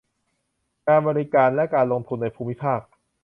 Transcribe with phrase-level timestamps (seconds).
[0.87, 2.81] การบริการและการลงทุนในภูมิภาค